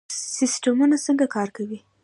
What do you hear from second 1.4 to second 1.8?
کوي؟